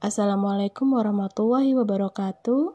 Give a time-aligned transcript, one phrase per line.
[0.00, 2.72] Assalamualaikum warahmatullahi wabarakatuh.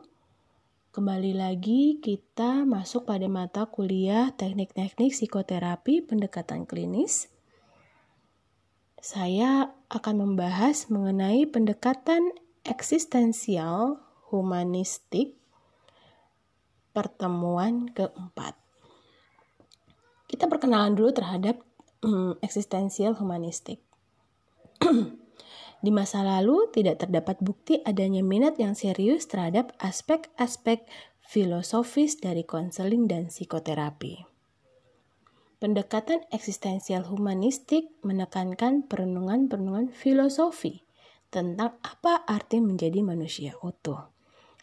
[0.93, 7.33] Kembali lagi kita masuk pada mata kuliah teknik-teknik psikoterapi pendekatan klinis.
[9.01, 12.29] Saya akan membahas mengenai pendekatan
[12.61, 13.97] eksistensial
[14.29, 15.33] humanistik
[16.93, 18.53] pertemuan keempat.
[20.29, 21.57] Kita perkenalan dulu terhadap
[22.45, 23.81] eksistensial humanistik.
[25.83, 30.87] Di masa lalu, tidak terdapat bukti adanya minat yang serius terhadap aspek-aspek
[31.25, 34.25] filosofis dari konseling dan psikoterapi.
[35.55, 40.85] Pendekatan eksistensial humanistik menekankan perenungan-perenungan filosofi
[41.33, 44.13] tentang apa arti menjadi manusia utuh.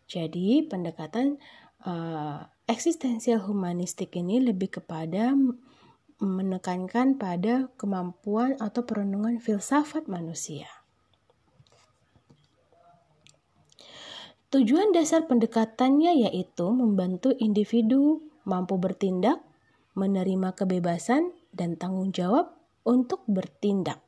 [0.06, 1.40] Jadi, pendekatan
[1.88, 5.34] uh, eksistensial humanistik ini lebih kepada
[6.22, 10.81] menekankan pada kemampuan atau perenungan filsafat manusia.
[14.52, 19.40] Tujuan dasar pendekatannya yaitu membantu individu mampu bertindak,
[19.96, 22.52] menerima kebebasan, dan tanggung jawab
[22.84, 24.04] untuk bertindak.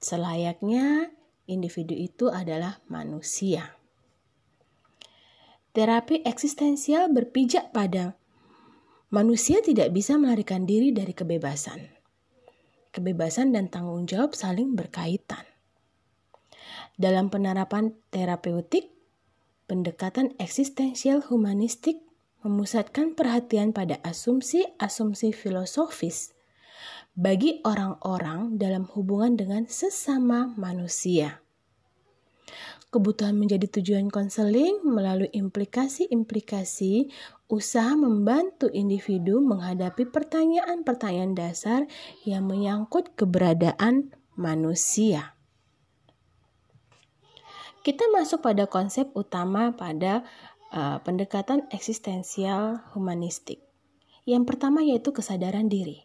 [0.00, 1.12] Selayaknya
[1.44, 3.76] individu itu adalah manusia.
[5.76, 8.16] Terapi eksistensial berpijak pada
[9.12, 11.84] manusia tidak bisa melarikan diri dari kebebasan.
[12.96, 15.44] Kebebasan dan tanggung jawab saling berkaitan.
[16.96, 18.97] Dalam penerapan terapeutik,
[19.68, 22.00] pendekatan eksistensial humanistik
[22.42, 26.32] memusatkan perhatian pada asumsi-asumsi filosofis
[27.12, 31.44] bagi orang-orang dalam hubungan dengan sesama manusia.
[32.88, 37.12] Kebutuhan menjadi tujuan konseling melalui implikasi-implikasi
[37.52, 41.84] usaha membantu individu menghadapi pertanyaan-pertanyaan dasar
[42.24, 45.36] yang menyangkut keberadaan manusia.
[47.88, 50.20] Kita masuk pada konsep utama pada
[50.76, 53.64] uh, pendekatan eksistensial humanistik.
[54.28, 56.04] Yang pertama yaitu kesadaran diri.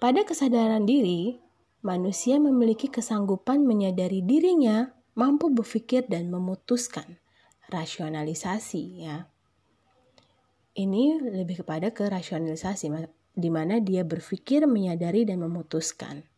[0.00, 1.44] Pada kesadaran diri,
[1.84, 7.20] manusia memiliki kesanggupan menyadari dirinya mampu berpikir dan memutuskan
[7.68, 9.28] rasionalisasi ya.
[10.72, 12.88] Ini lebih kepada ke rasionalisasi
[13.36, 16.31] di mana dia berpikir, menyadari dan memutuskan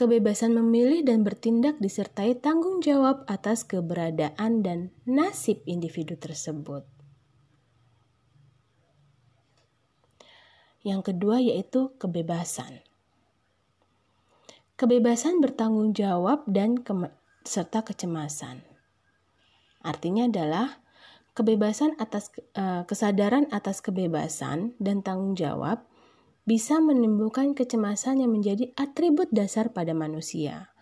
[0.00, 6.88] kebebasan memilih dan bertindak disertai tanggung jawab atas keberadaan dan nasib individu tersebut.
[10.80, 12.80] Yang kedua yaitu kebebasan.
[14.80, 16.96] Kebebasan bertanggung jawab dan ke
[17.44, 18.64] serta kecemasan.
[19.84, 20.80] Artinya adalah
[21.36, 25.84] kebebasan atas uh, kesadaran atas kebebasan dan tanggung jawab
[26.50, 30.74] bisa menimbulkan kecemasan yang menjadi atribut dasar pada manusia.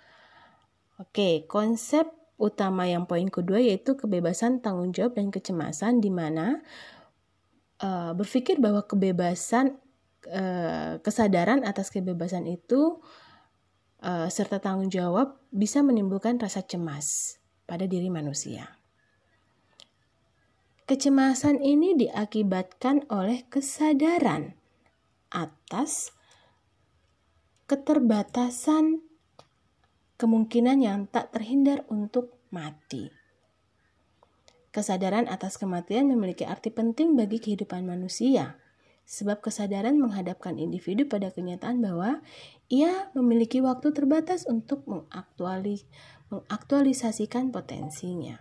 [0.96, 2.08] Oke, konsep
[2.40, 6.64] utama yang poin kedua yaitu kebebasan tanggung jawab dan kecemasan di mana
[7.84, 9.76] uh, berpikir bahwa kebebasan
[10.32, 13.04] uh, kesadaran atas kebebasan itu
[14.00, 17.36] uh, serta tanggung jawab bisa menimbulkan rasa cemas
[17.68, 18.72] pada diri manusia.
[20.88, 24.57] Kecemasan ini diakibatkan oleh kesadaran
[25.28, 26.12] atas
[27.68, 29.04] keterbatasan
[30.16, 33.12] kemungkinan yang tak terhindar untuk mati.
[34.72, 38.56] Kesadaran atas kematian memiliki arti penting bagi kehidupan manusia,
[39.08, 42.20] sebab kesadaran menghadapkan individu pada kenyataan bahwa
[42.68, 45.84] ia memiliki waktu terbatas untuk mengaktuali,
[46.28, 48.36] mengaktualisasikan potensinya.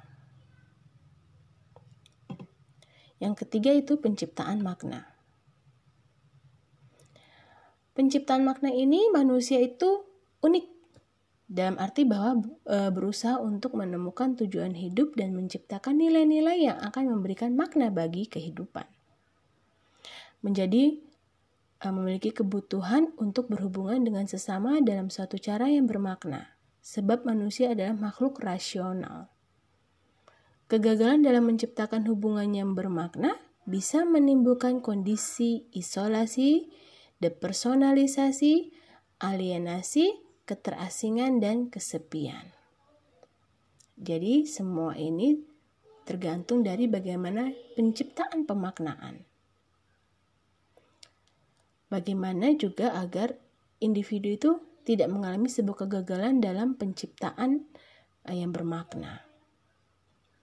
[3.18, 5.17] Yang ketiga itu penciptaan makna.
[7.98, 10.06] Penciptaan makna ini manusia itu
[10.46, 10.78] unik
[11.50, 17.58] dalam arti bahwa e, berusaha untuk menemukan tujuan hidup dan menciptakan nilai-nilai yang akan memberikan
[17.58, 18.86] makna bagi kehidupan.
[20.46, 21.02] Menjadi
[21.82, 26.54] e, memiliki kebutuhan untuk berhubungan dengan sesama dalam suatu cara yang bermakna,
[26.86, 29.34] sebab manusia adalah makhluk rasional.
[30.70, 36.68] Kegagalan dalam menciptakan hubungan yang bermakna bisa menimbulkan kondisi isolasi,
[37.24, 38.74] depersonalisasi,
[39.22, 42.54] alienasi, keterasingan, dan kesepian.
[43.98, 45.42] Jadi, semua ini
[46.06, 49.28] tergantung dari bagaimana penciptaan pemaknaan.
[51.88, 53.36] Bagaimana juga agar
[53.80, 54.52] individu itu
[54.88, 57.68] tidak mengalami sebuah kegagalan dalam penciptaan
[58.28, 59.28] eh, yang bermakna.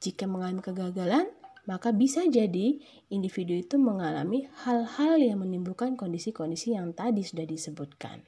[0.04, 1.32] Jika mengalami kegagalan,
[1.64, 2.76] maka bisa jadi
[3.08, 8.20] individu itu mengalami hal-hal yang menimbulkan kondisi-kondisi yang tadi sudah disebutkan.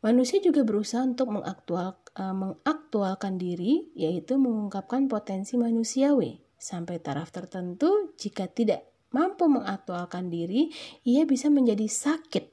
[0.00, 6.40] Manusia juga berusaha untuk mengaktual, uh, mengaktualkan diri, yaitu mengungkapkan potensi manusiawi.
[6.56, 10.72] Sampai taraf tertentu, jika tidak mampu mengaktualkan diri,
[11.04, 12.48] ia bisa menjadi sakit.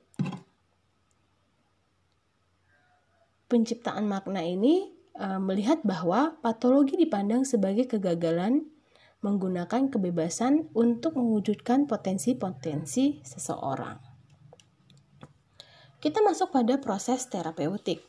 [3.47, 8.67] Penciptaan makna ini uh, melihat bahwa patologi dipandang sebagai kegagalan
[9.21, 13.97] menggunakan kebebasan untuk mewujudkan potensi-potensi seseorang.
[15.97, 18.05] Kita masuk pada proses terapeutik.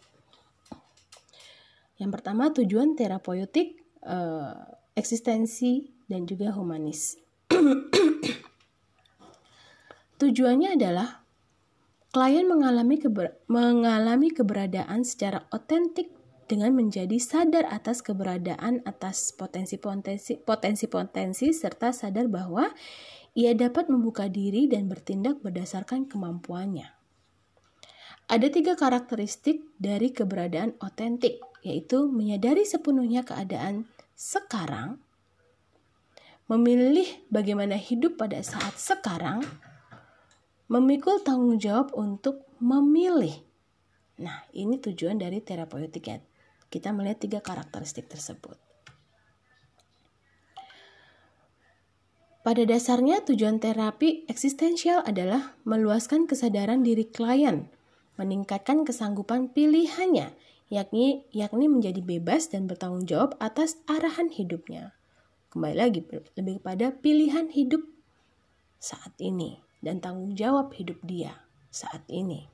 [1.97, 4.55] Yang pertama tujuan terapeutik eh,
[4.93, 7.17] eksistensi dan juga humanis.
[10.21, 11.25] Tujuannya adalah
[12.11, 16.18] klien mengalami keber mengalami keberadaan secara otentik
[16.49, 22.73] dengan menjadi sadar atas keberadaan atas potensi-potensi potensi-potensi serta sadar bahwa
[23.39, 26.91] ia dapat membuka diri dan bertindak berdasarkan kemampuannya.
[28.29, 35.01] Ada tiga karakteristik dari keberadaan otentik, yaitu menyadari sepenuhnya keadaan sekarang,
[36.45, 39.41] memilih bagaimana hidup pada saat sekarang,
[40.69, 43.33] memikul tanggung jawab untuk memilih.
[44.21, 46.21] Nah, ini tujuan dari terapeutik ya.
[46.69, 48.57] Kita melihat tiga karakteristik tersebut.
[52.45, 57.69] Pada dasarnya, tujuan terapi eksistensial adalah meluaskan kesadaran diri klien
[58.19, 60.35] meningkatkan kesanggupan pilihannya,
[60.69, 64.93] yakni yakni menjadi bebas dan bertanggung jawab atas arahan hidupnya.
[65.55, 66.03] Kembali lagi
[66.37, 67.81] lebih kepada pilihan hidup
[68.83, 72.51] saat ini dan tanggung jawab hidup dia saat ini.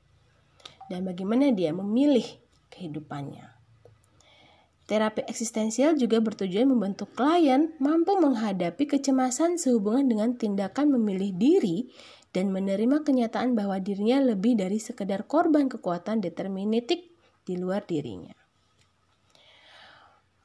[0.85, 2.23] Dan bagaimana dia memilih
[2.69, 3.54] kehidupannya.
[4.85, 11.89] Terapi eksistensial juga bertujuan membantu klien mampu menghadapi kecemasan sehubungan dengan tindakan memilih diri
[12.29, 17.09] dan menerima kenyataan bahwa dirinya lebih dari sekedar korban kekuatan deterministik
[17.49, 18.37] di luar dirinya.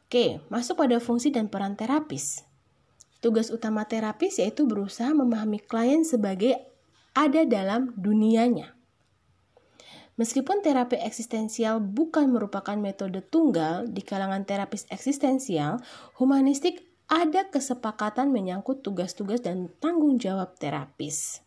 [0.08, 2.42] Oke, masuk pada fungsi dan peran terapis.
[3.20, 6.56] Tugas utama terapis yaitu berusaha memahami klien sebagai
[7.12, 8.79] ada dalam dunianya.
[10.20, 15.80] Meskipun terapi eksistensial bukan merupakan metode tunggal di kalangan terapis eksistensial,
[16.20, 21.40] humanistik ada kesepakatan menyangkut tugas-tugas dan tanggung jawab terapis.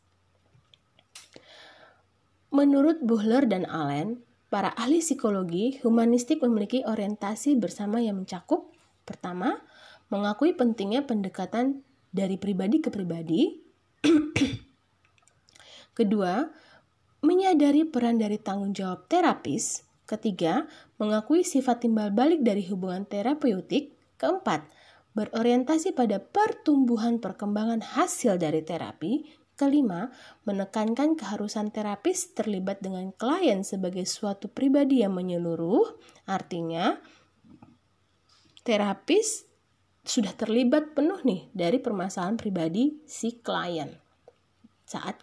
[2.50, 8.74] Menurut Buhler dan Allen, para ahli psikologi humanistik memiliki orientasi bersama yang mencakup
[9.06, 9.62] pertama,
[10.10, 13.54] mengakui pentingnya pendekatan dari pribadi ke pribadi.
[15.98, 16.42] Kedua,
[17.24, 19.88] menyadari peran dari tanggung jawab terapis.
[20.04, 20.68] Ketiga,
[21.00, 23.96] mengakui sifat timbal balik dari hubungan terapeutik.
[24.20, 24.68] Keempat,
[25.16, 29.24] berorientasi pada pertumbuhan perkembangan hasil dari terapi.
[29.56, 30.12] Kelima,
[30.44, 35.88] menekankan keharusan terapis terlibat dengan klien sebagai suatu pribadi yang menyeluruh,
[36.28, 37.00] artinya
[38.66, 39.46] terapis
[40.04, 44.03] sudah terlibat penuh nih dari permasalahan pribadi si klien
[44.94, 45.18] saat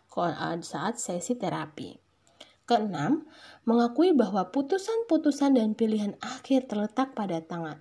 [0.67, 1.95] saat sesi terapi.
[2.67, 3.27] Keenam,
[3.63, 7.79] mengakui bahwa putusan-putusan dan pilihan akhir terletak pada tangan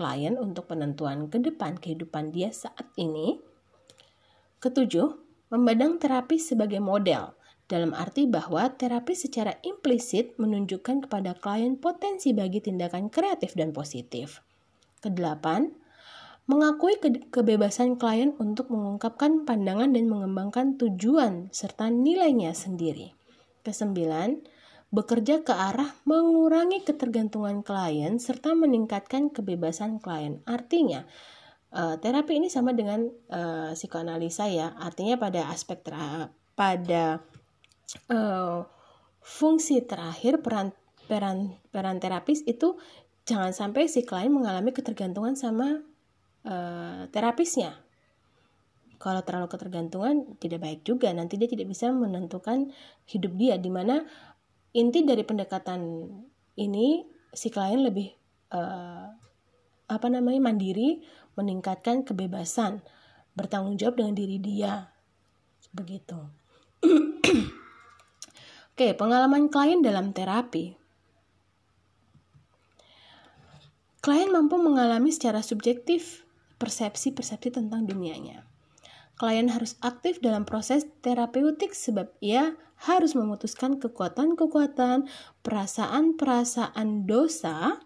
[0.00, 3.36] klien untuk penentuan ke depan kehidupan dia saat ini.
[4.64, 5.20] Ketujuh,
[5.52, 7.36] memandang terapi sebagai model,
[7.68, 14.40] dalam arti bahwa terapi secara implisit menunjukkan kepada klien potensi bagi tindakan kreatif dan positif.
[15.04, 15.76] Kedelapan,
[16.48, 23.12] mengakui ke kebebasan klien untuk mengungkapkan pandangan dan mengembangkan tujuan serta nilainya sendiri.
[23.66, 24.40] Kesembilan,
[24.90, 30.40] bekerja ke arah mengurangi ketergantungan klien serta meningkatkan kebebasan klien.
[30.46, 31.04] Artinya,
[31.70, 35.94] Uh, terapi ini sama dengan uh, psikoanalisa ya, artinya pada aspek ter
[36.58, 37.22] pada
[38.10, 38.66] uh,
[39.22, 40.74] fungsi terakhir peran
[41.06, 42.74] peran peran terapis itu
[43.22, 45.78] jangan sampai si klien mengalami ketergantungan sama
[46.46, 47.76] uh, terapisnya.
[49.00, 52.68] Kalau terlalu ketergantungan tidak baik juga, nanti dia tidak bisa menentukan
[53.08, 54.04] hidup dia di mana
[54.76, 56.04] inti dari pendekatan
[56.60, 58.12] ini si klien lebih
[58.52, 59.08] uh,
[59.90, 61.00] apa namanya mandiri
[61.34, 62.84] meningkatkan kebebasan,
[63.32, 64.92] bertanggung jawab dengan diri dia.
[65.72, 66.20] Begitu.
[68.76, 70.76] Oke, pengalaman klien dalam terapi.
[74.00, 76.24] Klien mampu mengalami secara subjektif
[76.60, 78.44] persepsi-persepsi tentang dunianya.
[79.16, 82.56] Klien harus aktif dalam proses terapeutik sebab ia
[82.88, 85.04] harus memutuskan kekuatan-kekuatan,
[85.44, 87.76] perasaan-perasaan dosa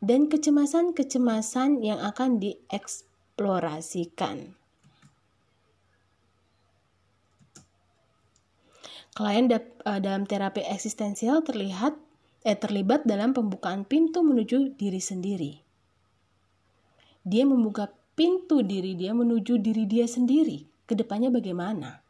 [0.00, 4.56] dan kecemasan-kecemasan yang akan dieksplorasikan.
[9.12, 11.98] Klien uh, dalam terapi eksistensial terlihat
[12.46, 15.67] eh, terlibat dalam pembukaan pintu menuju diri sendiri.
[17.28, 20.66] Dia membuka pintu diri dia menuju diri dia sendiri.
[20.88, 22.02] Ke depannya bagaimana?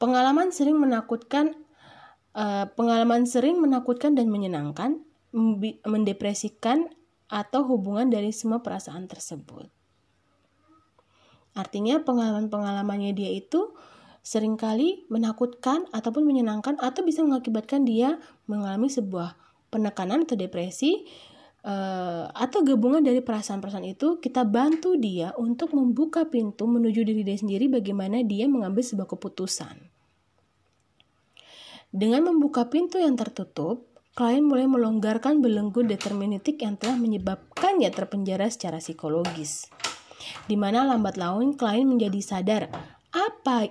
[0.00, 1.54] Pengalaman sering menakutkan,
[2.34, 5.04] uh, pengalaman sering menakutkan dan menyenangkan,
[5.86, 6.90] mendepresikan
[7.30, 9.70] atau hubungan dari semua perasaan tersebut.
[11.54, 13.70] Artinya pengalaman-pengalamannya dia itu
[14.24, 18.18] sering kali menakutkan ataupun menyenangkan atau bisa mengakibatkan dia
[18.50, 19.38] mengalami sebuah
[19.70, 21.06] penekanan atau depresi
[21.64, 27.40] uh, atau gabungan dari perasaan-perasaan itu kita bantu dia untuk membuka pintu menuju diri dia
[27.40, 29.90] sendiri bagaimana dia mengambil sebuah keputusan.
[31.94, 33.86] Dengan membuka pintu yang tertutup,
[34.18, 39.70] klien mulai melonggarkan belenggu deterministik yang telah menyebabkannya terpenjara secara psikologis
[40.48, 42.62] di mana lambat laun klien menjadi sadar
[43.14, 43.70] apa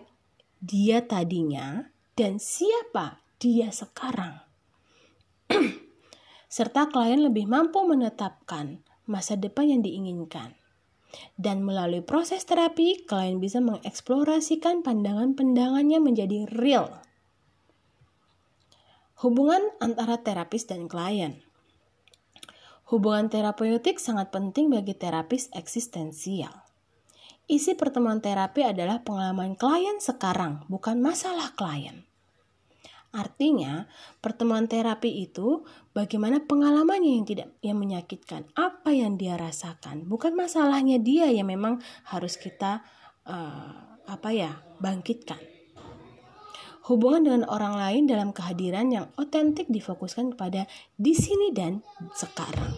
[0.63, 4.39] dia tadinya dan siapa dia sekarang.
[6.53, 10.53] Serta klien lebih mampu menetapkan masa depan yang diinginkan.
[11.33, 17.01] Dan melalui proses terapi, klien bisa mengeksplorasikan pandangan-pandangannya menjadi real.
[19.25, 21.41] Hubungan antara terapis dan klien.
[22.85, 26.53] Hubungan terapeutik sangat penting bagi terapis eksistensial.
[27.49, 32.05] Isi pertemuan terapi adalah pengalaman klien sekarang, bukan masalah klien.
[33.13, 33.85] Artinya,
[34.25, 35.61] pertemuan terapi itu
[35.93, 41.77] bagaimana pengalamannya yang tidak yang menyakitkan, apa yang dia rasakan, bukan masalahnya dia yang memang
[42.09, 42.81] harus kita
[43.29, 45.37] uh, apa ya bangkitkan.
[46.89, 50.65] Hubungan dengan orang lain dalam kehadiran yang otentik difokuskan kepada
[50.97, 51.85] di sini dan
[52.17, 52.75] sekarang.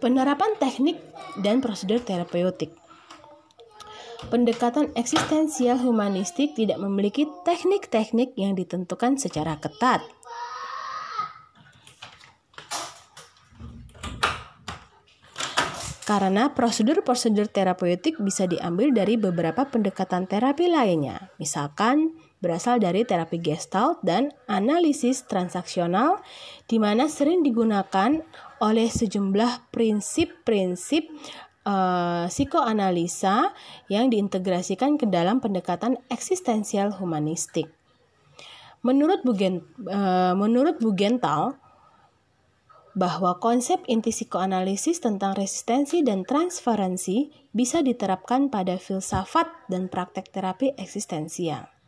[0.00, 0.96] Penerapan teknik
[1.44, 2.72] dan prosedur terapeutik.
[4.28, 10.04] Pendekatan eksistensial humanistik tidak memiliki teknik-teknik yang ditentukan secara ketat.
[16.04, 24.02] Karena prosedur-prosedur terapeutik bisa diambil dari beberapa pendekatan terapi lainnya, misalkan berasal dari terapi gestalt
[24.02, 26.18] dan analisis transaksional,
[26.66, 28.26] di mana sering digunakan
[28.58, 31.06] oleh sejumlah prinsip-prinsip
[31.70, 33.54] uh, psikoanalisa
[33.86, 37.70] yang diintegrasikan ke dalam pendekatan eksistensial humanistik.
[38.82, 41.54] Menurut Bugen, uh, menurut Bugental,
[42.98, 50.74] bahwa konsep inti psikoanalisis tentang resistensi dan transferensi bisa diterapkan pada filsafat dan praktek terapi
[50.74, 51.79] eksistensial.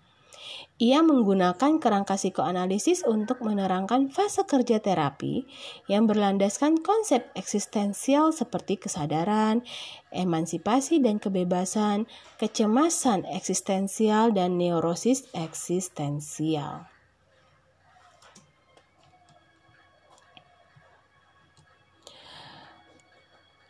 [0.82, 5.46] Ia menggunakan kerangka psikoanalisis untuk menerangkan fase kerja terapi
[5.86, 9.62] yang berlandaskan konsep eksistensial seperti kesadaran,
[10.10, 12.10] emansipasi dan kebebasan,
[12.42, 16.92] kecemasan eksistensial, dan neurosis eksistensial.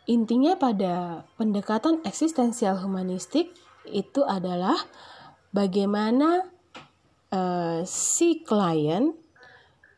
[0.03, 3.55] Intinya pada pendekatan eksistensial humanistik
[3.87, 4.75] itu adalah
[5.55, 6.51] bagaimana
[7.33, 9.11] uh, si klien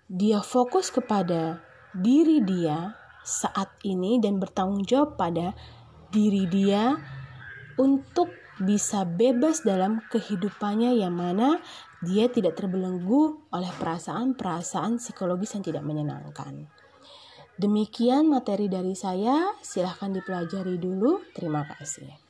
[0.08, 1.60] dia fokus kepada
[1.92, 5.52] diri dia saat ini dan bertanggung jawab pada
[6.14, 6.96] diri dia
[7.76, 11.60] untuk bisa bebas dalam kehidupannya yang mana
[12.00, 16.70] dia tidak terbelenggu oleh perasaan-perasaan psikologis yang tidak menyenangkan.
[17.56, 21.24] Demikian materi dari saya, silahkan dipelajari dulu.
[21.32, 22.25] Terima kasih.